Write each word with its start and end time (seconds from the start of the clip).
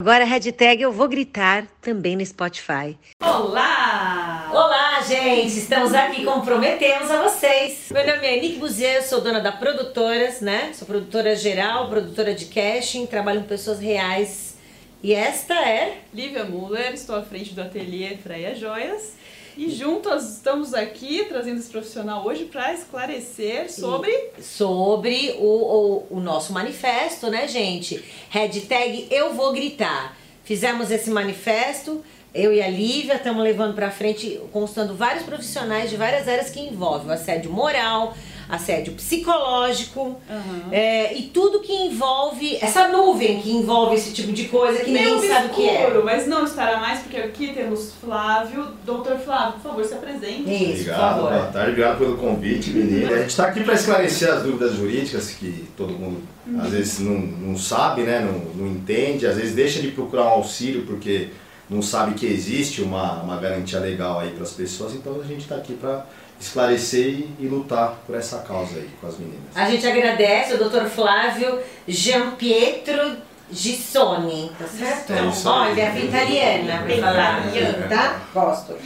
Agora 0.00 0.22
a 0.22 0.26
hashtag 0.28 0.80
eu 0.80 0.92
vou 0.92 1.08
gritar 1.08 1.66
também 1.82 2.14
no 2.14 2.24
Spotify. 2.24 2.96
Olá! 3.20 4.48
Olá, 4.52 5.00
gente! 5.02 5.58
Estamos 5.58 5.92
aqui 5.92 6.24
como 6.24 6.44
prometemos 6.44 7.10
a 7.10 7.20
vocês. 7.20 7.88
Meu 7.90 8.06
nome 8.06 8.24
é 8.24 8.40
Nick 8.40 8.60
Buzier, 8.60 9.02
sou 9.02 9.20
dona 9.20 9.40
da 9.40 9.50
Produtoras, 9.50 10.40
né? 10.40 10.72
Sou 10.72 10.86
produtora 10.86 11.34
geral, 11.34 11.88
produtora 11.88 12.32
de 12.32 12.44
casting, 12.44 13.06
trabalho 13.06 13.40
com 13.40 13.48
pessoas 13.48 13.80
reais. 13.80 14.56
E 15.02 15.12
esta 15.12 15.54
é... 15.54 15.98
Lívia 16.14 16.44
Muller, 16.44 16.94
estou 16.94 17.16
à 17.16 17.22
frente 17.22 17.52
do 17.52 17.60
ateliê 17.60 18.16
Freia 18.18 18.54
Joias. 18.54 19.16
E 19.58 19.68
juntas 19.70 20.34
estamos 20.34 20.72
aqui 20.72 21.24
trazendo 21.24 21.58
esse 21.58 21.68
profissional 21.68 22.24
hoje 22.24 22.44
para 22.44 22.72
esclarecer 22.72 23.68
sobre. 23.68 24.12
Sobre 24.40 25.34
o, 25.36 26.06
o, 26.10 26.18
o, 26.18 26.20
nosso 26.20 26.52
manifesto, 26.52 27.28
né, 27.28 27.48
gente? 27.48 28.00
Hashtag 28.30 29.08
Eu 29.10 29.34
Vou 29.34 29.52
Gritar. 29.52 30.16
Fizemos 30.44 30.92
esse 30.92 31.10
manifesto, 31.10 32.04
eu 32.32 32.52
e 32.52 32.62
a 32.62 32.68
Lívia 32.68 33.16
estamos 33.16 33.42
levando 33.42 33.74
para 33.74 33.90
frente, 33.90 34.40
constando 34.52 34.94
vários 34.94 35.24
profissionais 35.24 35.90
de 35.90 35.96
várias 35.96 36.28
áreas 36.28 36.50
que 36.50 36.60
envolvem 36.60 37.08
o 37.08 37.12
assédio 37.12 37.50
moral, 37.50 38.14
assédio 38.48 38.94
psicológico 38.94 40.00
uhum. 40.28 40.72
é, 40.72 41.14
e 41.14 41.24
tudo 41.24 41.60
que 41.60 41.72
envolve 41.72 42.56
essa 42.60 42.88
nuvem 42.88 43.40
que 43.40 43.50
envolve 43.50 43.94
esse 43.94 44.12
tipo 44.12 44.32
de 44.32 44.44
coisa 44.48 44.82
que 44.82 44.90
Meio 44.90 45.16
ninguém 45.16 45.30
sabe 45.30 45.46
o 45.46 45.50
que 45.50 45.68
é. 45.68 46.02
Mas 46.02 46.26
não 46.26 46.44
estará 46.44 46.78
mais, 46.78 47.00
porque 47.00 47.16
aqui 47.18 47.52
temos 47.52 47.92
Flávio. 48.00 48.68
Doutor 48.86 49.18
Flávio, 49.18 49.54
por 49.54 49.70
favor, 49.70 49.84
se 49.84 49.94
apresente. 49.94 50.50
Isso, 50.50 50.82
obrigado, 50.82 51.20
boa 51.20 51.46
tarde, 51.46 51.70
obrigado 51.70 51.98
pelo 51.98 52.16
convite, 52.16 52.70
menina. 52.70 53.12
A 53.12 53.18
gente 53.18 53.30
está 53.30 53.46
aqui 53.46 53.62
para 53.62 53.74
esclarecer 53.74 54.32
as 54.32 54.42
dúvidas 54.42 54.74
jurídicas 54.74 55.30
que 55.30 55.68
todo 55.76 55.92
mundo 55.92 56.22
uhum. 56.46 56.60
às 56.60 56.70
vezes 56.70 57.00
não, 57.00 57.18
não 57.18 57.58
sabe, 57.58 58.02
né? 58.02 58.20
não, 58.20 58.64
não 58.64 58.72
entende, 58.72 59.26
às 59.26 59.36
vezes 59.36 59.54
deixa 59.54 59.80
de 59.80 59.88
procurar 59.88 60.24
um 60.24 60.28
auxílio 60.28 60.86
porque 60.86 61.28
não 61.68 61.82
sabe 61.82 62.14
que 62.14 62.26
existe 62.26 62.80
uma, 62.80 63.22
uma 63.22 63.36
garantia 63.36 63.78
legal 63.78 64.20
aí 64.20 64.30
para 64.30 64.42
as 64.42 64.52
pessoas, 64.52 64.94
então 64.94 65.20
a 65.20 65.24
gente 65.24 65.42
está 65.42 65.56
aqui 65.56 65.74
para 65.74 66.06
esclarecer 66.40 67.26
e, 67.38 67.46
lutar 67.46 67.96
por 68.06 68.14
essa 68.16 68.38
causa 68.38 68.76
aí 68.76 68.88
com 69.00 69.06
as 69.06 69.18
meninas. 69.18 69.54
A 69.54 69.68
gente 69.68 69.86
agradece 69.86 70.54
o 70.54 70.58
Dr. 70.58 70.86
Flávio 70.86 71.58
Jean 71.86 72.32
Pietro 72.32 73.16
Gissoni, 73.50 74.52
tá 74.58 74.66
certo? 74.66 75.12
É 75.12 75.26
isso 75.26 75.48
Olha, 75.48 75.80
é 75.80 76.04
italiana, 76.04 76.82
bem 76.82 77.00
falar, 77.00 77.42
tá? 77.88 78.20
Gosto. 78.34 78.76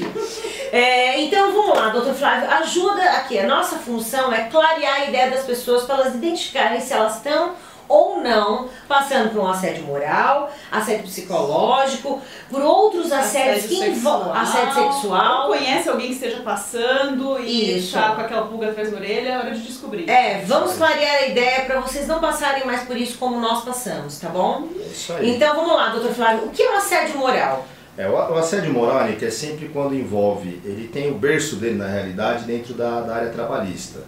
É, 0.70 1.20
então 1.20 1.52
vamos 1.52 1.76
lá, 1.76 1.88
doutor 1.88 2.14
Flávio, 2.14 2.48
ajuda 2.48 3.02
aqui. 3.12 3.38
A 3.38 3.46
nossa 3.46 3.76
função 3.76 4.32
é 4.32 4.44
clarear 4.44 5.02
a 5.02 5.04
ideia 5.06 5.30
das 5.30 5.44
pessoas 5.44 5.82
para 5.82 5.96
elas 5.96 6.14
identificarem 6.14 6.80
se 6.80 6.92
elas 6.92 7.16
estão 7.16 7.54
ou 7.92 8.22
não, 8.22 8.70
passando 8.88 9.30
por 9.30 9.42
um 9.42 9.46
assédio 9.46 9.84
moral, 9.84 10.50
assédio 10.70 11.04
psicológico, 11.04 12.22
por 12.50 12.62
outros 12.62 13.12
assédios 13.12 13.64
assédio 13.64 13.68
que 13.68 13.84
envolvem 13.84 14.32
assédio 14.32 14.74
sexual. 14.74 15.42
Ou 15.42 15.56
conhece 15.56 15.88
alguém 15.90 16.06
que 16.08 16.14
esteja 16.14 16.40
passando 16.40 17.38
e 17.40 17.78
está 17.78 18.14
com 18.14 18.22
aquela 18.22 18.46
pulga 18.46 18.70
atrás 18.70 18.90
da 18.90 18.96
orelha, 18.96 19.28
é 19.28 19.38
hora 19.38 19.50
de 19.50 19.60
descobrir. 19.60 20.08
É, 20.08 20.42
vamos 20.46 20.72
clarear 20.74 21.16
a 21.16 21.26
ideia 21.26 21.66
para 21.66 21.80
vocês 21.80 22.08
não 22.08 22.18
passarem 22.18 22.64
mais 22.64 22.82
por 22.84 22.96
isso 22.96 23.18
como 23.18 23.38
nós 23.38 23.62
passamos, 23.62 24.18
tá 24.18 24.30
bom? 24.30 24.68
Isso 24.90 25.12
aí. 25.12 25.36
Então 25.36 25.54
vamos 25.54 25.76
lá, 25.76 25.90
doutor 25.90 26.14
Flávio, 26.14 26.46
o 26.46 26.50
que 26.50 26.62
é 26.62 26.72
um 26.72 26.76
assédio 26.76 27.18
moral? 27.18 27.66
É, 27.98 28.08
o 28.08 28.36
assédio 28.36 28.72
moral 28.72 29.00
é 29.00 29.30
sempre 29.30 29.68
quando 29.68 29.94
envolve, 29.94 30.62
ele 30.64 30.88
tem 30.88 31.10
o 31.10 31.14
berço 31.14 31.56
dele 31.56 31.76
na 31.76 31.88
realidade 31.88 32.44
dentro 32.44 32.72
da, 32.72 33.02
da 33.02 33.16
área 33.16 33.28
trabalhista. 33.28 34.00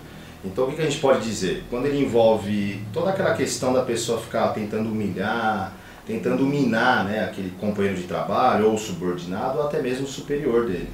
Então 0.44 0.64
o 0.64 0.72
que 0.72 0.80
a 0.80 0.84
gente 0.84 0.98
pode 0.98 1.24
dizer? 1.24 1.64
Quando 1.70 1.86
ele 1.86 2.04
envolve 2.04 2.80
toda 2.92 3.10
aquela 3.10 3.34
questão 3.34 3.72
da 3.72 3.82
pessoa 3.82 4.20
ficar 4.20 4.48
tentando 4.48 4.90
humilhar, 4.90 5.72
tentando 6.06 6.44
minar 6.44 7.04
né, 7.04 7.24
aquele 7.24 7.50
companheiro 7.58 7.96
de 7.96 8.04
trabalho, 8.04 8.70
ou 8.70 8.76
subordinado, 8.76 9.58
ou 9.58 9.64
até 9.64 9.80
mesmo 9.80 10.04
o 10.04 10.08
superior 10.08 10.66
dele. 10.66 10.90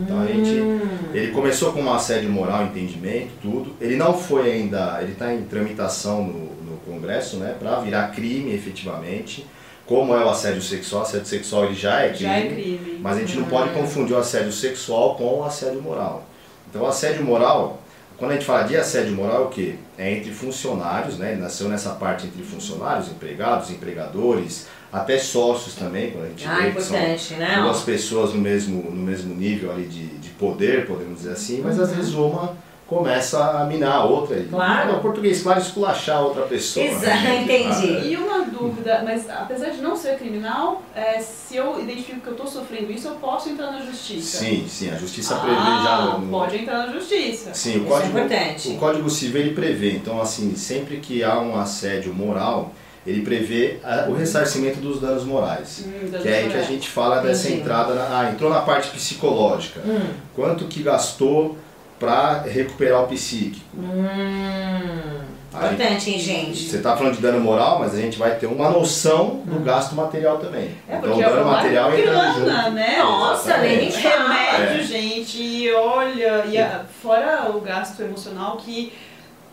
Então 0.00 0.20
a 0.20 0.26
gente, 0.26 0.60
hum. 0.60 0.80
ele 1.12 1.32
começou 1.32 1.72
com 1.72 1.80
uma 1.80 1.96
assédio 1.96 2.30
moral, 2.30 2.64
entendimento, 2.64 3.30
tudo. 3.42 3.74
Ele 3.80 3.96
não 3.96 4.14
foi 4.14 4.52
ainda, 4.52 4.98
ele 5.02 5.12
está 5.12 5.34
em 5.34 5.42
tramitação 5.42 6.24
no, 6.24 6.38
no 6.62 6.76
Congresso, 6.86 7.38
né, 7.38 7.56
para 7.58 7.80
virar 7.80 8.08
crime 8.12 8.54
efetivamente. 8.54 9.44
Como 9.84 10.14
é 10.14 10.24
o 10.24 10.30
assédio 10.30 10.62
sexual, 10.62 11.02
o 11.02 11.04
assédio 11.04 11.26
sexual 11.26 11.64
ele 11.64 11.74
já 11.74 12.02
é 12.02 12.10
crime, 12.10 12.22
já 12.22 12.36
é 12.36 12.46
crime. 12.46 13.00
mas 13.02 13.16
a 13.16 13.20
gente 13.20 13.36
não 13.36 13.46
pode 13.46 13.70
uhum. 13.70 13.82
confundir 13.82 14.14
o 14.14 14.18
assédio 14.18 14.52
sexual 14.52 15.16
com 15.16 15.40
o 15.40 15.44
assédio 15.44 15.82
moral. 15.82 16.24
Então 16.70 16.82
o 16.82 16.86
assédio 16.86 17.24
moral 17.24 17.81
quando 18.22 18.30
a 18.30 18.34
gente 18.34 18.46
fala 18.46 18.62
de 18.62 18.76
assédio 18.76 19.16
moral, 19.16 19.42
é 19.42 19.44
o 19.46 19.48
quê? 19.48 19.74
É 19.98 20.12
entre 20.12 20.30
funcionários, 20.30 21.18
né? 21.18 21.32
Ele 21.32 21.40
nasceu 21.40 21.68
nessa 21.68 21.90
parte 21.90 22.28
entre 22.28 22.40
funcionários, 22.44 23.08
empregados, 23.08 23.68
empregadores, 23.72 24.68
até 24.92 25.18
sócios 25.18 25.74
também, 25.74 26.12
quando 26.12 26.26
a 26.26 26.28
gente 26.28 26.46
ah, 26.46 26.54
vê 26.54 26.70
que 26.70 26.80
são 26.80 26.96
né? 27.36 27.60
duas 27.60 27.80
pessoas 27.80 28.32
no 28.32 28.40
mesmo, 28.40 28.80
no 28.92 29.02
mesmo 29.02 29.34
nível 29.34 29.72
ali 29.72 29.86
de, 29.86 30.06
de 30.06 30.28
poder, 30.30 30.86
podemos 30.86 31.18
dizer 31.18 31.32
assim, 31.32 31.62
mas 31.62 31.78
uhum. 31.78 31.82
às 31.82 31.92
vezes 31.96 32.14
uma 32.14 32.56
começa 32.86 33.42
a 33.42 33.64
minar 33.64 33.92
a 33.92 34.04
outra. 34.04 34.42
Claro. 34.48 34.92
No 34.92 35.00
português, 35.00 35.42
claro, 35.42 35.60
esculachar 35.60 36.18
a 36.18 36.20
outra 36.20 36.42
pessoa. 36.42 36.84
Exato, 36.84 37.04
né? 37.22 37.42
entendi. 37.42 38.08
E 38.08 38.16
uma 38.16 38.44
dúvida, 38.44 39.02
mas 39.04 39.28
apesar 39.30 39.70
de 39.70 39.80
não 39.80 39.96
ser 39.96 40.18
criminal, 40.18 40.82
é, 40.94 41.18
se 41.20 41.56
eu 41.56 41.80
identifico 41.80 42.20
que 42.20 42.26
eu 42.26 42.32
estou 42.32 42.46
sofrendo 42.46 42.92
isso, 42.92 43.08
eu 43.08 43.14
posso 43.14 43.48
entrar 43.48 43.70
na 43.70 43.80
justiça? 43.80 44.38
Sim, 44.38 44.66
sim, 44.68 44.90
a 44.90 44.96
justiça 44.96 45.36
ah, 45.36 45.40
prevê 45.40 45.56
já... 45.56 46.18
No... 46.18 46.28
pode 46.28 46.56
entrar 46.56 46.86
na 46.86 46.92
justiça. 46.92 47.54
Sim, 47.54 47.70
o 47.70 47.76
isso 47.78 47.86
código, 47.86 48.18
é 48.18 48.24
importante. 48.24 48.68
o 48.68 48.76
Código 48.76 49.10
Civil 49.10 49.40
ele 49.40 49.54
prevê, 49.54 49.92
então 49.92 50.20
assim, 50.20 50.54
sempre 50.54 50.98
que 50.98 51.24
há 51.24 51.40
um 51.40 51.58
assédio 51.58 52.12
moral, 52.12 52.72
ele 53.06 53.22
prevê 53.22 53.78
a, 53.82 54.08
o 54.08 54.14
ressarcimento 54.14 54.80
dos 54.80 55.00
danos 55.00 55.24
morais. 55.24 55.86
Hum, 55.86 56.10
que 56.20 56.28
é 56.28 56.38
aí 56.38 56.50
que 56.50 56.56
a 56.56 56.62
gente 56.62 56.88
fala 56.88 57.20
dessa 57.20 57.50
entrada, 57.50 57.94
na, 57.94 58.20
ah, 58.20 58.30
entrou 58.30 58.50
na 58.50 58.60
parte 58.60 58.90
psicológica. 58.90 59.80
Hum. 59.80 60.10
Quanto 60.34 60.66
que 60.66 60.82
gastou 60.82 61.56
para 62.02 62.42
recuperar 62.42 63.04
o 63.04 63.06
psíquico. 63.06 63.64
Hum, 63.78 65.20
importante, 65.54 66.10
hein, 66.10 66.18
gente? 66.18 66.68
Você 66.68 66.78
está 66.78 66.96
falando 66.96 67.14
de 67.14 67.22
dano 67.22 67.38
moral, 67.38 67.78
mas 67.78 67.94
a 67.94 68.00
gente 68.00 68.18
vai 68.18 68.34
ter 68.34 68.46
uma 68.46 68.70
noção 68.70 69.42
do 69.44 69.58
hum. 69.58 69.62
gasto 69.62 69.94
material 69.94 70.38
também. 70.38 70.76
É, 70.88 70.96
então 70.96 71.16
o 71.16 71.20
dano 71.20 71.40
é 71.40 71.44
material 71.44 71.96
entra 71.96 72.32
junto. 72.32 72.70
Né? 72.72 72.96
Nossa, 72.98 73.56
nem 73.58 73.88
Remédio, 73.88 74.80
é. 74.80 74.82
gente, 74.82 75.40
e 75.40 75.72
olha, 75.72 76.44
e 76.46 76.58
a, 76.58 76.84
fora 77.00 77.52
o 77.54 77.60
gasto 77.60 78.00
emocional 78.02 78.56
que 78.56 78.92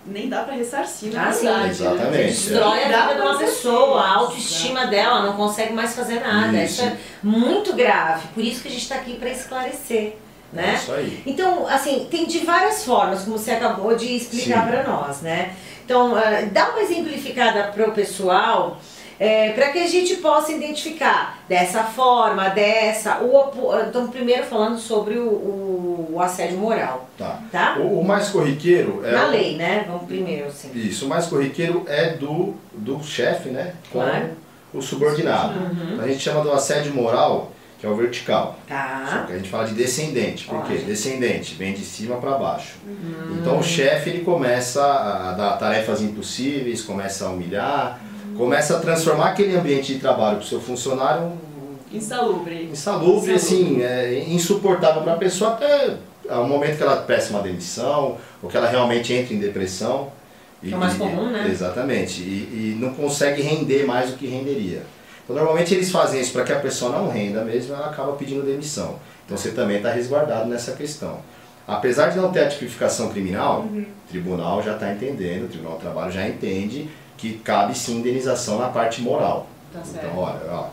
nem 0.07 0.27
dá 0.27 0.41
para 0.41 0.55
ressarcir, 0.55 1.13
na 1.13 1.27
ah, 1.27 1.29
verdade. 1.29 1.63
Né? 1.63 1.69
Exatamente. 1.69 2.17
Né? 2.17 2.23
Destrói 2.23 2.83
a 2.83 3.07
vida 3.07 3.13
de 3.13 3.21
uma 3.21 3.37
pessoa, 3.37 4.01
a 4.01 4.15
autoestima 4.15 4.87
dela, 4.87 5.21
não 5.21 5.33
consegue 5.33 5.73
mais 5.73 5.95
fazer 5.95 6.19
nada. 6.21 6.63
Isso. 6.63 6.81
isso 6.81 6.83
é 6.83 6.97
muito 7.21 7.75
grave. 7.75 8.27
Por 8.33 8.43
isso 8.43 8.63
que 8.63 8.69
a 8.69 8.71
gente 8.71 8.81
está 8.81 8.95
aqui 8.95 9.17
para 9.17 9.29
esclarecer 9.29 10.17
né? 10.51 10.71
É 10.71 10.75
isso 10.75 10.91
aí. 10.91 11.23
Então, 11.25 11.67
assim, 11.67 12.07
tem 12.09 12.25
de 12.25 12.39
várias 12.39 12.83
formas, 12.83 13.23
como 13.23 13.37
você 13.37 13.51
acabou 13.51 13.95
de 13.95 14.15
explicar 14.15 14.67
para 14.67 14.83
nós, 14.83 15.21
né? 15.21 15.55
Então, 15.85 16.13
uh, 16.13 16.49
dá 16.51 16.69
uma 16.69 16.81
exemplificada 16.81 17.63
para 17.63 17.87
o 17.87 17.91
pessoal, 17.91 18.77
é, 19.19 19.51
para 19.51 19.69
que 19.69 19.79
a 19.79 19.87
gente 19.87 20.15
possa 20.17 20.51
identificar 20.51 21.43
dessa 21.49 21.83
forma, 21.83 22.49
dessa. 22.49 23.19
O, 23.19 23.51
então, 23.87 24.07
primeiro 24.07 24.43
falando 24.43 24.79
sobre 24.79 25.17
o, 25.17 25.27
o, 25.27 26.09
o 26.13 26.21
assédio 26.21 26.57
moral. 26.57 27.09
Tá. 27.17 27.41
tá? 27.51 27.75
O, 27.79 27.99
o, 27.99 28.05
mais 28.05 28.29
corriqueiro 28.29 29.01
é. 29.03 29.11
Na 29.11 29.27
lei, 29.27 29.57
né? 29.57 29.83
Vamos 29.87 30.03
primeiro, 30.03 30.47
assim. 30.47 30.71
Isso, 30.73 31.05
o 31.05 31.09
mais 31.09 31.25
corriqueiro 31.25 31.83
é 31.87 32.11
do, 32.11 32.53
do 32.71 33.03
chefe, 33.03 33.49
né? 33.49 33.73
Com 33.91 33.99
claro. 33.99 34.29
o 34.73 34.81
subordinado. 34.81 35.59
Uhum. 35.59 36.01
A 36.01 36.07
gente 36.07 36.19
chama 36.19 36.41
do 36.41 36.51
assédio 36.53 36.93
moral 36.93 37.51
que 37.79 37.85
é 37.85 37.89
o 37.89 37.95
vertical. 37.95 38.59
Tá. 38.67 39.07
Só 39.09 39.23
que 39.25 39.33
a 39.33 39.37
gente 39.37 39.49
fala 39.49 39.65
de 39.65 39.73
descendente. 39.73 40.45
Por 40.45 40.63
quê? 40.65 40.75
Descendente, 40.85 41.55
vem 41.55 41.73
de 41.73 41.83
cima 41.83 42.17
para 42.17 42.31
baixo. 42.31 42.75
Uhum. 42.85 43.37
Então 43.39 43.59
o 43.59 43.63
chefe 43.63 44.09
ele 44.09 44.23
começa 44.23 44.83
a 44.83 45.31
dar 45.31 45.57
tarefas 45.57 46.01
impossíveis, 46.01 46.81
começa 46.81 47.25
a 47.25 47.29
humilhar, 47.29 47.99
uhum. 48.27 48.35
começa 48.35 48.75
a 48.75 48.79
transformar 48.79 49.29
aquele 49.29 49.55
ambiente 49.55 49.93
de 49.93 49.99
trabalho 49.99 50.37
para 50.37 50.45
o 50.45 50.47
seu 50.47 50.59
funcionário 50.59 51.31
insalubre. 51.91 52.69
Insalubre, 52.71 53.33
assim, 53.33 53.81
é 53.81 54.25
insuportável 54.27 55.01
para 55.01 55.13
a 55.13 55.17
pessoa 55.17 55.53
até 55.53 55.97
o 56.29 56.43
momento 56.43 56.77
que 56.77 56.83
ela 56.83 56.97
peça 56.97 57.31
uma 57.31 57.41
demissão 57.41 58.17
ou 58.41 58.49
que 58.49 58.55
ela 58.55 58.69
realmente 58.69 59.13
entra 59.13 59.33
em 59.33 59.39
depressão. 59.39 60.11
E, 60.61 60.73
é 60.73 60.77
mais 60.77 60.95
comum, 60.95 61.31
né? 61.31 61.47
Exatamente. 61.49 62.21
E, 62.21 62.75
e 62.75 62.77
não 62.79 62.93
consegue 62.93 63.41
render 63.41 63.85
mais 63.85 64.11
do 64.11 64.17
que 64.17 64.27
renderia. 64.27 64.83
Então, 65.29 65.35
normalmente 65.35 65.75
eles 65.75 65.91
fazem 65.91 66.19
isso 66.19 66.33
para 66.33 66.43
que 66.43 66.51
a 66.51 66.59
pessoa 66.59 66.91
não 66.91 67.07
renda 67.07 67.45
mesmo, 67.45 67.75
ela 67.75 67.85
acaba 67.85 68.13
pedindo 68.13 68.41
demissão. 68.41 68.97
Então 69.25 69.37
você 69.37 69.51
também 69.51 69.77
está 69.77 69.91
resguardado 69.91 70.49
nessa 70.49 70.71
questão. 70.71 71.19
Apesar 71.67 72.09
de 72.09 72.17
não 72.17 72.31
ter 72.31 72.39
a 72.39 72.49
tipificação 72.49 73.09
criminal, 73.09 73.59
uhum. 73.59 73.81
o 73.81 74.09
tribunal 74.09 74.63
já 74.63 74.73
está 74.73 74.91
entendendo, 74.91 75.45
o 75.45 75.47
Tribunal 75.47 75.77
do 75.77 75.81
Trabalho 75.81 76.11
já 76.11 76.27
entende 76.27 76.89
que 77.15 77.33
cabe 77.33 77.77
sim 77.77 77.97
indenização 77.97 78.57
na 78.57 78.69
parte 78.69 79.03
moral. 79.03 79.47
Tá 79.71 79.81
então, 79.93 80.17
olha, 80.17 80.41
ó, 80.51 80.69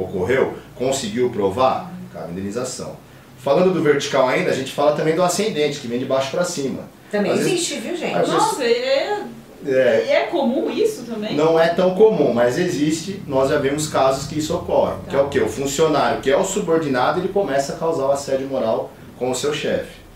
ocorreu, 0.00 0.56
conseguiu 0.76 1.28
provar, 1.30 1.90
uhum. 1.90 2.08
cabe 2.12 2.30
indenização. 2.30 2.96
Falando 3.38 3.74
do 3.74 3.82
vertical 3.82 4.28
ainda, 4.28 4.52
a 4.52 4.54
gente 4.54 4.70
fala 4.70 4.94
também 4.94 5.16
do 5.16 5.22
ascendente, 5.24 5.80
que 5.80 5.88
vem 5.88 5.98
de 5.98 6.04
baixo 6.04 6.30
para 6.30 6.44
cima. 6.44 6.84
Também 7.10 7.32
existe, 7.32 7.80
viu 7.80 7.96
gente? 7.96 8.28
Nossa, 8.28 8.62
é 8.62 9.24
É. 9.66 10.04
E 10.06 10.12
é 10.12 10.20
comum 10.26 10.70
isso 10.70 11.02
também? 11.02 11.34
Não 11.36 11.58
é 11.58 11.68
tão 11.68 11.94
comum, 11.94 12.32
mas 12.32 12.58
existe. 12.58 13.22
Nós 13.26 13.50
já 13.50 13.58
vemos 13.58 13.88
casos 13.88 14.26
que 14.26 14.38
isso 14.38 14.54
ocorre. 14.54 14.94
Tá. 15.04 15.10
Que 15.10 15.16
é 15.16 15.20
o 15.20 15.28
que? 15.28 15.40
O 15.40 15.48
funcionário, 15.48 16.20
que 16.20 16.30
é 16.30 16.36
o 16.36 16.44
subordinado, 16.44 17.20
ele 17.20 17.28
começa 17.28 17.72
a 17.72 17.76
causar 17.76 18.06
o 18.06 18.12
assédio 18.12 18.46
moral 18.48 18.90
com 19.18 19.30
o 19.30 19.34
seu 19.34 19.52
chefe. 19.52 20.06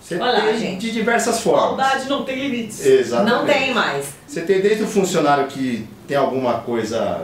Você 0.00 0.18
Olha 0.18 0.40
tem 0.40 0.58
gente. 0.58 0.80
de 0.80 0.92
diversas 0.92 1.40
formas. 1.40 1.76
Maldade 1.76 2.08
não 2.08 2.24
tem 2.24 2.36
limites. 2.38 2.84
Exatamente. 2.84 3.34
Não 3.34 3.44
tem 3.44 3.74
mais. 3.74 4.06
Você 4.26 4.42
tem 4.42 4.60
desde 4.60 4.84
o 4.84 4.86
funcionário 4.86 5.48
que 5.48 5.88
tem 6.06 6.16
alguma 6.16 6.60
coisa, 6.60 7.22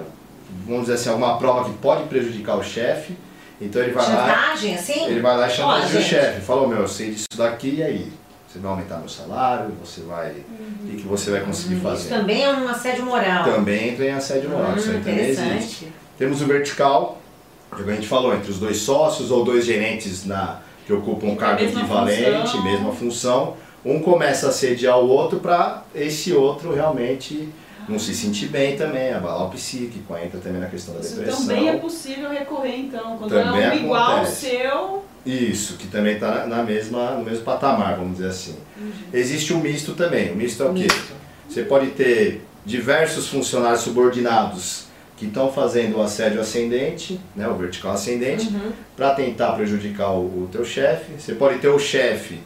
vamos 0.67 0.82
dizer 0.82 0.94
assim, 0.94 1.08
alguma 1.11 1.38
prova 1.38 1.64
que 1.70 1.76
pode 1.78 2.05
prejudicar 2.05 2.56
o 2.56 2.62
chefe. 2.64 3.17
Então 3.61 3.81
ele 3.81 3.93
vai 3.93 4.05
Chantagem, 4.05 4.75
lá. 4.75 4.81
assim? 4.81 5.05
Ele 5.06 5.20
vai 5.20 5.37
lá 5.37 5.46
e 5.46 5.50
chama 5.50 5.78
o 5.78 6.02
chefe. 6.02 6.40
Falou, 6.40 6.67
meu, 6.67 6.81
eu 6.81 6.88
sei 6.88 7.12
disso 7.12 7.26
daqui 7.37 7.76
e 7.78 7.82
aí? 7.85 8.12
Você 8.52 8.58
vai 8.58 8.70
aumentar 8.70 8.99
meu 8.99 9.08
salário? 9.08 9.72
Você 9.82 10.02
vai. 10.02 10.31
Uhum. 10.31 10.84
O 10.84 10.87
que, 10.90 10.96
que 10.99 11.08
você 11.08 11.31
vai 11.31 11.40
conseguir 11.40 11.76
uhum. 11.76 11.81
fazer? 11.81 12.00
Isso 12.00 12.08
também 12.10 12.44
é 12.44 12.50
um 12.50 12.69
assédio 12.69 13.06
moral. 13.06 13.44
Também 13.44 13.88
entra 13.88 14.04
em 14.04 14.10
assédio 14.10 14.50
moral. 14.50 14.72
Uhum, 14.72 14.76
isso 14.76 14.90
aí 14.90 14.99
também 14.99 15.28
existe. 15.28 15.93
Temos 16.19 16.43
o 16.43 16.46
vertical, 16.46 17.19
que 17.75 17.82
a 17.82 17.94
gente 17.94 18.06
falou, 18.06 18.34
entre 18.34 18.50
os 18.50 18.58
dois 18.58 18.76
sócios 18.76 19.31
ou 19.31 19.43
dois 19.43 19.64
gerentes 19.64 20.26
na 20.26 20.60
que 20.87 20.93
ocupam 20.93 21.28
um 21.28 21.37
cargo 21.37 21.62
equivalente, 21.62 22.50
função. 22.50 22.64
mesma 22.64 22.93
função, 22.93 23.56
um 23.84 24.00
começa 24.00 24.46
a 24.46 24.49
assediar 24.50 24.99
o 24.99 25.08
outro 25.08 25.38
para 25.38 25.84
esse 25.94 26.32
outro 26.32 26.75
realmente 26.75 27.49
não 27.88 27.99
se 27.99 28.14
sentir 28.14 28.46
bem 28.46 28.76
também, 28.76 29.12
abalar 29.12 29.46
o 29.46 29.50
psíquico, 29.50 30.16
entra 30.16 30.40
também 30.40 30.60
na 30.60 30.69
questão 30.69 30.94
da 30.94 31.00
Isso 31.00 31.16
depressão. 31.16 31.46
também 31.46 31.69
é 31.69 31.76
possível 31.76 32.31
recorrer 32.31 32.76
então, 32.76 33.16
quando 33.16 33.31
também 33.31 33.44
é 33.44 33.50
um 33.50 33.69
acontece. 33.69 33.84
igual 33.84 34.19
ao 34.19 34.26
seu. 34.26 35.04
Isso, 35.24 35.76
que 35.76 35.86
também 35.86 36.14
está 36.14 36.46
na 36.46 36.62
mesma, 36.62 37.12
no 37.12 37.24
mesmo 37.24 37.44
patamar, 37.44 37.96
vamos 37.96 38.16
dizer 38.16 38.28
assim. 38.28 38.56
Uhum. 38.76 38.90
Existe 39.12 39.52
o 39.52 39.58
misto 39.58 39.92
também. 39.94 40.32
O 40.32 40.36
misto 40.36 40.62
é 40.62 40.66
o 40.66 40.74
quê? 40.74 40.82
Misto. 40.82 41.12
Você 41.48 41.62
pode 41.62 41.88
ter 41.88 42.42
diversos 42.64 43.28
funcionários 43.28 43.82
subordinados 43.82 44.86
que 45.16 45.26
estão 45.26 45.52
fazendo 45.52 45.98
o 45.98 46.02
assédio 46.02 46.40
ascendente, 46.40 47.20
né, 47.36 47.46
o 47.46 47.54
vertical 47.54 47.92
ascendente, 47.92 48.48
uhum. 48.48 48.72
para 48.96 49.14
tentar 49.14 49.52
prejudicar 49.52 50.10
o, 50.10 50.44
o 50.44 50.48
teu 50.50 50.64
chefe. 50.64 51.12
Você 51.19 51.34
pode 51.34 51.58
ter 51.58 51.68
o 51.68 51.78
chefe 51.78 52.40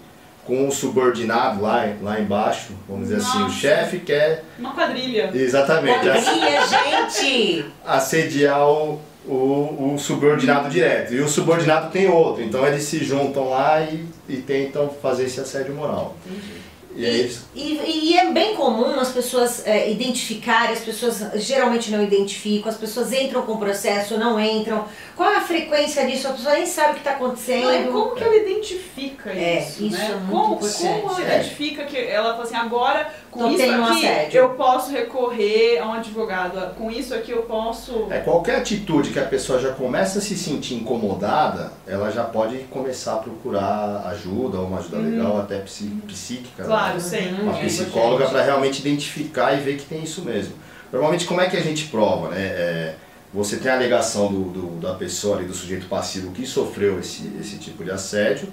com 0.45 0.69
o 0.69 0.71
subordinado 0.71 1.61
lá, 1.63 1.93
lá 2.03 2.21
embaixo, 2.21 2.73
vamos 2.89 3.09
dizer 3.09 3.17
Nossa. 3.19 3.31
assim, 3.31 3.47
o 3.47 3.51
chefe 3.51 3.99
quer... 4.01 4.45
Uma 4.59 4.75
quadrilha. 4.75 5.31
Exatamente. 5.35 6.05
Quadrilha, 6.05 6.67
gente! 6.67 7.65
Assediar 7.85 8.69
o, 8.69 9.01
o, 9.27 9.95
o, 9.95 9.99
subordinado 9.99 10.69
direto. 10.69 11.13
E 11.15 11.21
o 11.21 11.29
subordinado 11.29 11.91
tem 11.91 12.09
outro, 12.09 12.43
então 12.43 12.67
eles 12.67 12.85
se 12.85 13.05
juntam 13.05 13.49
lá 13.49 13.81
e, 13.83 14.05
e 14.29 14.37
tentam 14.37 14.89
fazer 14.89 15.25
esse 15.25 15.41
assédio 15.41 15.75
moral. 15.75 16.17
Entendi. 16.27 16.67
E, 16.97 17.05
é 17.05 17.11
isso. 17.11 17.47
E, 17.55 18.11
e, 18.11 18.17
é 18.17 18.33
bem 18.33 18.55
comum 18.55 18.99
as 18.99 19.13
pessoas 19.13 19.67
é, 19.67 19.91
identificarem, 19.91 20.73
as 20.73 20.81
pessoas 20.81 21.23
geralmente 21.35 21.91
não 21.91 22.03
identificam, 22.03 22.71
as 22.71 22.79
pessoas 22.79 23.13
entram 23.13 23.43
com 23.43 23.53
o 23.53 23.59
processo, 23.59 24.17
não 24.17 24.41
entram. 24.41 24.87
Qual 25.15 25.31
é 25.31 25.37
a 25.37 25.43
frequência 25.43 26.07
disso? 26.07 26.27
A 26.27 26.33
pessoa 26.33 26.55
nem 26.55 26.65
sabe 26.65 26.93
o 26.93 26.95
que 26.95 27.01
está 27.01 27.13
acontecendo. 27.13 27.71
Não, 27.71 27.93
como 27.93 28.15
que 28.15 28.25
ela 28.25 28.35
identifica 28.35 29.31
é, 29.31 29.59
isso? 29.61 29.85
Isso 29.85 29.99
né? 29.99 30.13
é 30.13 30.17
muito 30.17 30.67
como. 30.67 31.03
Como 31.03 31.21
ela 31.21 31.33
é. 31.35 31.37
identifica 31.41 31.85
que 31.85 31.99
ela 31.99 32.33
fala 32.33 32.45
assim, 32.45 32.57
agora 32.57 33.13
com 33.37 33.51
então, 33.51 33.67
isso 33.67 33.81
um 33.81 33.85
aqui 33.85 34.07
assédio. 34.07 34.39
eu 34.39 34.49
posso 34.51 34.91
recorrer 34.91 35.79
a 35.79 35.87
um 35.87 35.93
advogado, 35.93 36.75
com 36.75 36.91
isso 36.91 37.15
aqui 37.15 37.31
eu 37.31 37.43
posso. 37.43 38.07
É, 38.11 38.19
qualquer 38.21 38.57
atitude 38.57 39.11
que 39.11 39.19
a 39.19 39.25
pessoa 39.25 39.59
já 39.59 39.73
começa 39.73 40.19
a 40.19 40.23
se 40.23 40.37
sentir 40.37 40.75
incomodada, 40.75 41.73
ela 41.87 42.11
já 42.11 42.25
pode 42.25 42.59
começar 42.71 43.15
a 43.15 43.17
procurar 43.19 44.07
ajuda, 44.11 44.59
ou 44.59 44.67
uma 44.67 44.79
ajuda 44.79 44.97
uhum. 44.97 45.11
legal, 45.11 45.41
até 45.41 45.59
psíquica. 45.59 46.63
Né? 46.63 46.69
Claro, 46.69 46.95
né? 46.95 47.01
sim. 47.01 47.37
Uma 47.41 47.59
é 47.59 47.65
psicóloga 47.65 48.27
para 48.27 48.43
realmente 48.43 48.81
identificar 48.81 49.53
e 49.55 49.61
ver 49.61 49.77
que 49.77 49.85
tem 49.85 50.03
isso 50.03 50.23
mesmo. 50.23 50.55
Normalmente, 50.93 51.27
como 51.27 51.41
é 51.41 51.49
que 51.49 51.57
a 51.57 51.63
gente 51.63 51.87
prova? 51.87 52.31
Né? 52.31 52.41
É, 52.41 52.95
você 53.35 53.57
tem 53.59 53.71
a 53.71 53.75
alegação 53.75 54.33
do, 54.33 54.45
do, 54.45 54.81
da 54.81 54.95
pessoa 54.95 55.37
ali, 55.37 55.47
do 55.47 55.55
sujeito 55.55 55.87
passivo 55.87 56.33
que 56.33 56.47
sofreu 56.47 56.99
esse, 56.99 57.31
esse 57.39 57.59
tipo 57.59 57.85
de 57.85 57.91
assédio. 57.91 58.49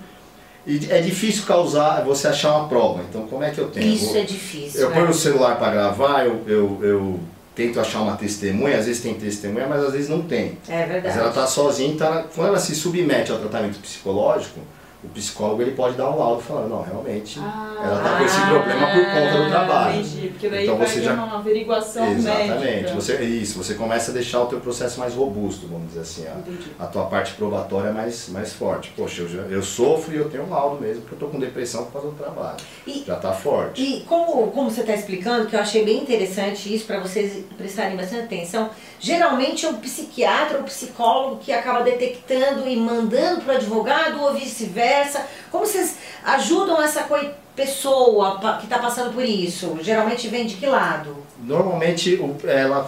E 0.66 0.88
é 0.90 1.02
difícil 1.02 1.46
causar, 1.46 2.04
você 2.04 2.28
achar 2.28 2.58
uma 2.58 2.70
prova. 2.70 3.04
Então, 3.10 3.28
como 3.28 3.44
é 3.44 3.52
que 3.52 3.60
eu 3.60 3.70
tenho? 3.70 3.94
Isso 3.94 4.16
é 4.16 4.22
difícil. 4.22 4.82
Eu 4.82 4.92
é. 4.92 4.94
ponho 4.94 5.10
o 5.10 5.14
celular 5.14 5.58
para 5.58 5.72
gravar, 5.72 6.26
eu, 6.26 6.42
eu, 6.48 6.80
eu 6.82 7.20
tento 7.54 7.80
achar 7.80 8.02
uma 8.02 8.16
testemunha, 8.16 8.78
às 8.78 8.86
vezes 8.86 9.02
tem 9.02 9.14
testemunha, 9.14 9.68
mas 9.68 9.84
às 9.84 9.92
vezes 9.92 10.10
não 10.10 10.22
tem. 10.22 10.58
É 10.70 10.86
verdade. 10.86 11.08
Mas 11.08 11.18
ela 11.18 11.30
está 11.30 11.46
sozinha, 11.46 11.98
tá, 11.98 12.26
quando 12.34 12.48
ela 12.48 12.60
se 12.60 12.74
submete 12.76 13.32
ao 13.32 13.40
tratamento 13.40 13.78
psicológico, 13.80 14.60
o 15.04 15.10
psicólogo 15.10 15.62
ele 15.62 15.72
pode 15.72 15.96
dar 15.96 16.10
um 16.10 16.18
laudo 16.18 16.42
falando, 16.42 16.70
não, 16.70 16.82
realmente 16.82 17.40
ah, 17.42 17.76
ela 17.84 17.98
está 17.98 18.18
com 18.18 18.24
esse 18.24 18.42
problema 18.42 18.88
por 18.88 19.06
conta 19.06 19.44
do 19.44 19.50
trabalho. 19.50 20.00
Entendi, 20.00 20.28
porque 20.30 20.50
daí 20.50 20.64
então, 20.64 20.78
vai 20.78 20.88
você 20.88 21.02
já... 21.02 21.14
uma 21.14 21.38
averiguação 21.38 22.12
Exatamente, 22.12 22.60
médica. 22.60 22.94
Você, 22.96 23.24
isso, 23.24 23.58
você 23.58 23.74
começa 23.74 24.12
a 24.12 24.14
deixar 24.14 24.42
o 24.42 24.46
teu 24.46 24.62
processo 24.62 25.00
mais 25.00 25.14
robusto, 25.14 25.68
vamos 25.68 25.90
dizer 25.90 26.00
assim, 26.00 26.26
a, 26.26 26.84
a 26.86 26.88
tua 26.88 27.06
parte 27.06 27.34
probatória 27.34 27.92
mais, 27.92 28.30
mais 28.30 28.54
forte. 28.54 28.94
Poxa, 28.96 29.24
eu, 29.24 29.30
já, 29.30 29.42
eu 29.42 29.62
sofro 29.62 30.14
e 30.14 30.18
eu 30.18 30.30
tenho 30.30 30.46
um 30.46 30.50
laudo 30.50 30.82
mesmo, 30.82 31.02
porque 31.02 31.16
eu 31.16 31.18
estou 31.18 31.30
com 31.30 31.40
depressão 31.40 31.86
por 31.86 31.94
causa 31.94 32.08
do 32.08 32.16
trabalho. 32.16 32.58
E, 32.88 33.04
já 33.06 33.16
está 33.16 33.34
forte. 33.34 33.82
E 33.82 34.02
como, 34.02 34.48
como 34.52 34.72
você 34.72 34.82
está 34.82 34.94
explicando, 34.94 35.48
que 35.48 35.56
eu 35.56 35.60
achei 35.60 35.84
bem 35.84 36.02
interessante 36.02 36.74
isso, 36.74 36.86
para 36.86 37.00
vocês 37.00 37.44
prestarem 37.58 37.98
bastante 37.98 38.24
atenção, 38.24 38.70
geralmente 39.00 39.66
é 39.66 39.70
o 39.70 39.74
psiquiatra 39.76 40.60
ou 40.60 40.64
psicólogo 40.64 41.38
que 41.38 41.52
acaba 41.52 41.82
detectando 41.82 42.68
e 42.68 42.78
mandando 42.78 43.42
para 43.42 43.56
o 43.56 43.58
advogado 43.58 44.22
ou 44.22 44.34
vice-versa, 44.34 44.93
conversa? 44.94 45.26
Como 45.52 45.66
vocês 45.66 45.98
ajudam 46.24 46.82
essa 46.82 47.08
pessoa 47.56 48.58
que 48.60 48.66
está 48.66 48.80
passando 48.80 49.14
por 49.14 49.24
isso? 49.24 49.78
Geralmente 49.82 50.28
vem 50.28 50.46
de 50.46 50.56
que 50.56 50.66
lado? 50.66 51.18
Normalmente 51.40 52.20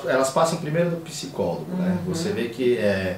elas 0.06 0.30
passam 0.30 0.60
primeiro 0.60 0.92
do 0.92 0.98
psicólogo, 0.98 1.72
né? 1.76 1.88
uhum. 1.88 1.96
né? 1.96 1.98
Você 2.08 2.30
vê 2.30 2.50
que 2.50 2.78
é, 2.78 3.18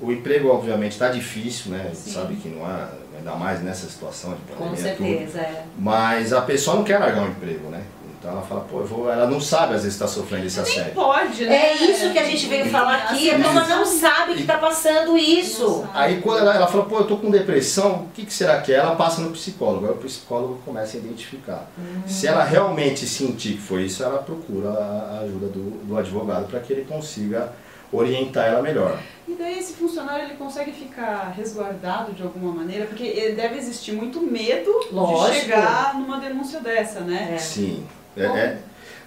o 0.00 0.12
emprego 0.12 0.48
obviamente 0.48 0.92
está 0.92 1.08
difícil, 1.08 1.72
né? 1.72 1.90
Sim. 1.94 2.12
Sabe 2.12 2.36
que 2.36 2.48
não 2.48 2.64
há, 2.64 2.88
ainda 3.16 3.32
mais 3.34 3.62
nessa 3.62 3.88
situação 3.88 4.34
de 4.34 4.40
pandemia. 4.42 4.70
Com 4.70 4.76
certeza, 4.76 5.38
tudo. 5.38 5.56
é. 5.56 5.64
Mas 5.78 6.32
a 6.32 6.42
pessoa 6.42 6.76
não 6.76 6.84
quer 6.84 6.98
largar 6.98 7.22
um 7.22 7.28
emprego, 7.28 7.68
né? 7.68 7.82
Então 8.26 8.38
ela 8.38 8.42
fala, 8.42 8.62
pô, 8.62 8.80
eu 8.80 8.86
vou... 8.86 9.08
ela 9.08 9.28
não 9.28 9.40
sabe 9.40 9.74
às 9.74 9.82
vezes 9.82 9.94
está 9.94 10.08
sofrendo 10.08 10.46
esse 10.46 10.58
assédio. 10.58 10.86
Nem 10.86 10.94
pode, 10.94 11.44
né? 11.46 11.54
É 11.54 11.74
isso 11.76 12.10
que 12.12 12.18
a 12.18 12.24
gente 12.24 12.46
veio 12.48 12.68
falar 12.68 12.96
aqui, 12.96 13.30
a 13.30 13.36
pessoa 13.36 13.64
não 13.68 13.86
sabe 13.86 14.34
que 14.34 14.40
está 14.40 14.58
passando 14.58 15.16
isso. 15.16 15.86
Aí 15.94 16.20
quando 16.20 16.40
ela, 16.40 16.56
ela 16.56 16.66
fala, 16.66 16.86
pô, 16.86 16.98
eu 16.98 17.06
tô 17.06 17.18
com 17.18 17.30
depressão, 17.30 18.06
o 18.06 18.08
que, 18.12 18.26
que 18.26 18.32
será 18.32 18.60
que 18.60 18.72
é? 18.72 18.78
Ela 18.78 18.96
passa 18.96 19.20
no 19.20 19.30
psicólogo, 19.30 19.86
aí 19.86 19.92
o 19.92 19.96
psicólogo 19.96 20.60
começa 20.64 20.96
a 20.96 21.00
identificar. 21.00 21.70
Uhum. 21.78 22.02
Se 22.04 22.26
ela 22.26 22.42
realmente 22.42 23.06
sentir 23.06 23.52
que 23.52 23.60
foi 23.60 23.84
isso, 23.84 24.02
ela 24.02 24.18
procura 24.18 24.70
a 24.70 25.20
ajuda 25.20 25.46
do, 25.46 25.84
do 25.84 25.96
advogado 25.96 26.48
para 26.48 26.58
que 26.58 26.72
ele 26.72 26.84
consiga 26.84 27.52
orientar 27.92 28.46
ela 28.46 28.60
melhor. 28.60 28.98
E 29.28 29.34
daí 29.34 29.58
esse 29.58 29.74
funcionário 29.74 30.24
ele 30.24 30.34
consegue 30.34 30.72
ficar 30.72 31.32
resguardado 31.36 32.12
de 32.12 32.24
alguma 32.24 32.52
maneira? 32.52 32.86
Porque 32.86 33.32
deve 33.36 33.56
existir 33.56 33.92
muito 33.92 34.20
medo 34.20 34.70
Lógico. 34.90 35.32
de 35.32 35.40
chegar 35.40 35.94
numa 35.94 36.18
denúncia 36.18 36.60
dessa, 36.60 37.00
né? 37.00 37.34
É. 37.34 37.38
Sim. 37.38 37.86
É, 38.16 38.24
é, 38.24 38.58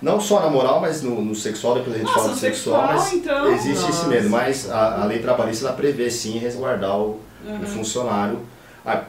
não 0.01 0.19
só 0.19 0.39
na 0.39 0.49
moral, 0.49 0.79
mas 0.79 1.01
no, 1.01 1.21
no 1.21 1.35
sexual, 1.35 1.75
depois 1.75 1.95
a 1.95 1.99
gente 1.99 2.07
Nossa, 2.07 2.19
fala 2.19 2.33
de 2.33 2.39
sexual, 2.39 2.81
sexual 2.81 3.03
mas 3.03 3.13
então, 3.13 3.53
existe 3.53 3.85
nossa. 3.85 3.89
esse 3.89 4.07
medo. 4.07 4.29
Mas 4.29 4.69
a, 4.69 5.01
a 5.01 5.05
lei 5.05 5.19
trabalhista 5.19 5.67
ela 5.67 5.75
prevê 5.75 6.09
sim 6.09 6.37
resguardar 6.37 6.97
o, 6.97 7.19
uhum. 7.45 7.61
o 7.61 7.65
funcionário. 7.65 8.39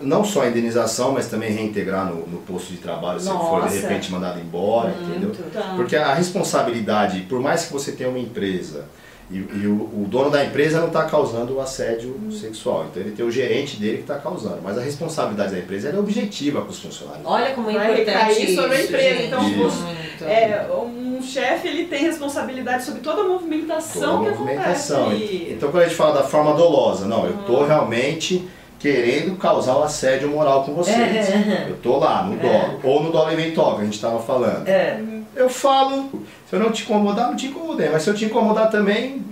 Não 0.00 0.24
só 0.24 0.42
a 0.42 0.48
indenização, 0.48 1.12
mas 1.12 1.28
também 1.28 1.52
reintegrar 1.52 2.04
no, 2.04 2.26
no 2.26 2.38
posto 2.38 2.70
de 2.70 2.78
trabalho 2.78 3.18
se 3.18 3.30
ele 3.30 3.38
for 3.38 3.66
de 3.66 3.78
repente 3.78 4.12
mandado 4.12 4.38
embora, 4.38 4.90
Muito, 4.90 5.10
entendeu? 5.10 5.32
Porque 5.76 5.96
a 5.96 6.12
responsabilidade, 6.12 7.20
por 7.22 7.40
mais 7.40 7.64
que 7.64 7.72
você 7.72 7.92
tenha 7.92 8.10
uma 8.10 8.18
empresa 8.18 8.84
e, 9.30 9.36
e 9.36 9.66
o, 9.66 10.02
o, 10.02 10.06
dono 10.08 10.28
da 10.28 10.44
empresa 10.44 10.80
não 10.80 10.88
está 10.88 11.04
causando 11.04 11.56
o 11.56 11.60
assédio 11.60 12.16
hum. 12.20 12.30
sexual, 12.32 12.86
então 12.90 13.00
ele 13.02 13.12
tem 13.12 13.24
o 13.24 13.30
gerente 13.30 13.76
dele 13.76 13.98
que 13.98 14.02
está 14.02 14.18
causando, 14.18 14.58
mas 14.62 14.76
a 14.76 14.80
responsabilidade 14.80 15.52
da 15.52 15.58
empresa 15.58 15.88
é 15.88 15.98
objetiva 15.98 16.62
com 16.62 16.70
os 16.70 16.80
funcionários. 16.80 17.24
Olha 17.24 17.54
como 17.54 17.70
é 17.70 17.74
Vai 17.74 18.02
importante 18.02 18.44
isso 18.44 18.60
sobre 18.60 18.76
a 18.76 18.82
empresa. 18.82 19.22
Então, 19.22 19.48
isso. 19.48 20.24
é, 20.24 20.68
um 20.74 21.22
chefe 21.22 21.68
ele 21.68 21.84
tem 21.84 22.02
responsabilidade 22.02 22.84
sobre 22.84 23.00
toda 23.00 23.22
a 23.22 23.24
movimentação 23.24 24.18
toda 24.18 24.30
a 24.30 24.32
que 24.32 24.38
movimentação. 24.38 25.06
acontece. 25.08 25.46
Então 25.50 25.70
quando 25.70 25.82
a 25.84 25.86
gente 25.86 25.96
fala 25.96 26.14
da 26.14 26.22
forma 26.24 26.54
dolosa, 26.54 27.06
não, 27.06 27.26
eu 27.26 27.40
estou 27.40 27.64
realmente 27.64 28.48
querendo 28.80 29.36
causar 29.36 29.76
o 29.76 29.84
assédio 29.84 30.28
moral 30.30 30.64
com 30.64 30.74
vocês. 30.74 30.98
É. 30.98 31.66
Eu 31.68 31.76
estou 31.76 31.98
lá, 31.98 32.24
no 32.24 32.36
dolo. 32.36 32.80
Ou 32.82 33.02
no 33.02 33.12
dolo 33.12 33.30
eventual, 33.30 33.76
que 33.76 33.82
a 33.82 33.84
gente 33.84 33.94
estava 33.94 34.18
falando. 34.20 34.66
É. 34.66 35.00
Eu 35.36 35.48
falo, 35.48 36.10
se 36.48 36.56
eu 36.56 36.58
não 36.58 36.72
te 36.72 36.82
incomodar, 36.82 37.28
não 37.28 37.36
te 37.36 37.46
incomodei. 37.46 37.90
Mas 37.90 38.02
se 38.02 38.10
eu 38.10 38.14
te 38.14 38.24
incomodar 38.24 38.70
também, 38.70 39.22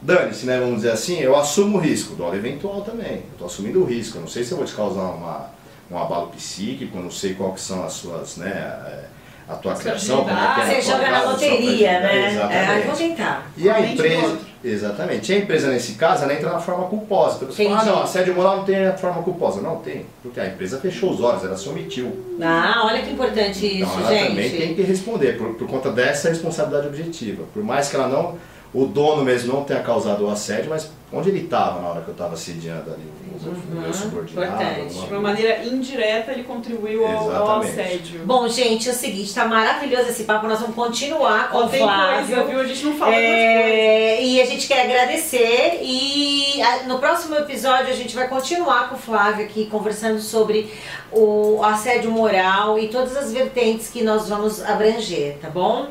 dane-se, 0.00 0.46
né? 0.46 0.58
Vamos 0.58 0.76
dizer 0.76 0.92
assim, 0.92 1.18
eu 1.18 1.36
assumo 1.36 1.78
o 1.78 1.80
risco, 1.80 2.14
dólar 2.14 2.36
eventual 2.36 2.82
também. 2.82 3.16
Eu 3.16 3.32
estou 3.32 3.46
assumindo 3.48 3.82
o 3.82 3.84
risco. 3.84 4.18
Eu 4.18 4.22
não 4.22 4.28
sei 4.28 4.44
se 4.44 4.52
eu 4.52 4.56
vou 4.56 4.66
te 4.66 4.72
causar 4.72 5.02
uma, 5.02 5.50
um 5.90 5.98
abalo 5.98 6.28
psíquico, 6.28 6.96
eu 6.96 7.02
não 7.02 7.10
sei 7.10 7.34
qual 7.34 7.52
que 7.52 7.60
são 7.60 7.84
as 7.84 7.92
suas, 7.94 8.36
né? 8.36 8.50
É, 8.86 9.04
a 9.52 9.56
tua 9.56 9.74
criação, 9.74 10.18
como 10.18 10.30
é 10.30 10.54
que 10.54 10.60
é 10.60 10.64
Você 10.64 10.92
joga 10.92 11.10
na 11.10 11.22
loteria, 11.24 12.00
né? 12.00 12.30
Exatamente. 12.30 12.54
É, 12.54 12.86
vou 12.86 12.96
tentar. 12.96 13.50
E 13.56 13.68
a 13.68 13.80
empresa, 13.80 14.38
Exatamente. 14.62 15.32
E 15.32 15.36
a 15.36 15.38
empresa, 15.38 15.70
nesse 15.70 15.94
caso, 15.94 16.24
ela 16.24 16.34
entra 16.34 16.50
na 16.50 16.58
forma 16.58 16.84
culposa. 16.86 17.36
Então 17.36 17.48
você 17.48 17.64
fala, 17.64 17.80
ah, 17.80 17.84
não, 17.84 18.02
assédio 18.02 18.34
moral 18.34 18.58
não 18.58 18.64
tem 18.64 18.86
a 18.86 18.96
forma 18.96 19.22
culposa. 19.22 19.60
Não, 19.60 19.76
tem. 19.76 20.06
Porque 20.22 20.38
a 20.38 20.46
empresa 20.46 20.78
fechou 20.78 21.12
os 21.12 21.20
olhos, 21.20 21.44
ela 21.44 21.56
se 21.56 21.68
omitiu. 21.68 22.12
Ah, 22.40 22.82
olha 22.84 23.02
que 23.02 23.10
importante 23.10 23.66
isso, 23.66 23.90
então, 23.90 24.00
ela 24.00 24.10
gente. 24.10 24.28
também 24.28 24.50
tem 24.50 24.74
que 24.74 24.82
responder 24.82 25.38
por, 25.38 25.54
por 25.54 25.66
conta 25.66 25.90
dessa 25.90 26.28
responsabilidade 26.28 26.88
objetiva. 26.88 27.44
Por 27.54 27.62
mais 27.64 27.88
que 27.88 27.96
ela 27.96 28.08
não 28.08 28.36
o 28.72 28.86
dono 28.86 29.24
mesmo 29.24 29.52
não 29.52 29.64
tenha 29.64 29.82
causado 29.82 30.24
o 30.24 30.30
assédio, 30.30 30.70
mas 30.70 30.90
onde 31.12 31.28
ele 31.28 31.44
estava 31.44 31.80
na 31.80 31.88
hora 31.88 32.00
que 32.02 32.08
eu 32.08 32.12
estava 32.12 32.34
assediando 32.34 32.90
ali 32.92 33.02
uhum, 33.32 33.80
meu 33.80 33.92
subordinado? 33.92 34.86
De 34.86 35.12
uma 35.12 35.20
maneira 35.20 35.64
indireta 35.64 36.32
ele 36.32 36.44
contribuiu 36.44 37.06
ao, 37.06 37.34
ao, 37.34 37.60
assédio. 37.60 38.24
Bom, 38.24 38.48
gente, 38.48 38.88
é 38.88 38.92
o 38.92 38.94
seguinte, 38.94 39.28
está 39.28 39.44
maravilhoso 39.44 40.08
esse 40.08 40.24
papo, 40.24 40.46
nós 40.46 40.60
vamos 40.60 40.74
continuar 40.74 41.50
com 41.50 41.58
o 41.58 41.68
Flávio. 41.68 42.36
Coisa, 42.36 42.50
viu? 42.50 42.60
A 42.60 42.64
gente 42.64 42.84
não 42.84 42.96
fala 42.96 43.14
é, 43.14 44.22
E 44.22 44.40
a 44.40 44.46
gente 44.46 44.66
quer 44.66 44.84
agradecer 44.84 45.80
e 45.82 46.49
no 46.86 46.98
próximo 46.98 47.36
episódio 47.36 47.92
a 47.92 47.96
gente 47.96 48.14
vai 48.14 48.28
continuar 48.28 48.88
com 48.88 48.94
o 48.94 48.98
Flávio 48.98 49.44
aqui 49.44 49.66
conversando 49.66 50.20
sobre 50.20 50.72
o 51.12 51.60
assédio 51.62 52.10
moral 52.10 52.78
e 52.78 52.88
todas 52.88 53.16
as 53.16 53.32
vertentes 53.32 53.88
que 53.88 54.02
nós 54.02 54.28
vamos 54.28 54.62
abranger, 54.62 55.38
tá 55.40 55.48
bom? 55.48 55.88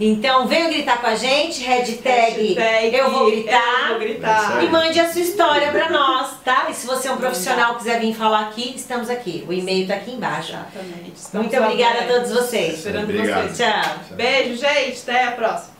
Então 0.00 0.46
venha 0.46 0.68
gritar 0.68 1.00
com 1.00 1.08
a 1.08 1.16
gente, 1.16 1.64
hashtag, 1.64 2.54
hashtag 2.54 2.96
eu, 2.96 3.10
vou 3.10 3.26
gritar, 3.30 3.82
eu 3.82 3.88
vou 3.88 3.98
gritar. 3.98 4.62
E 4.62 4.68
mande 4.68 5.00
a 5.00 5.10
sua 5.10 5.22
história 5.22 5.72
pra 5.72 5.90
nós, 5.90 6.38
tá? 6.44 6.66
E 6.70 6.74
se 6.74 6.86
você 6.86 7.08
é 7.08 7.12
um 7.12 7.16
profissional 7.16 7.74
e 7.74 7.78
quiser 7.78 7.98
vir 7.98 8.14
falar 8.14 8.42
aqui, 8.42 8.74
estamos 8.76 9.10
aqui. 9.10 9.44
O 9.48 9.52
e-mail 9.52 9.88
tá 9.88 9.94
aqui 9.94 10.12
embaixo. 10.12 10.52
Exatamente. 10.52 11.12
Muito 11.32 11.56
obrigada 11.56 12.00
a 12.00 12.06
todos 12.06 12.30
vocês. 12.30 12.74
Esperando 12.74 13.04
Obrigado. 13.04 13.48
vocês. 13.48 13.58
Tchau. 13.58 14.16
Beijo, 14.16 14.56
gente. 14.56 15.00
Até 15.02 15.24
a 15.24 15.32
próxima. 15.32 15.77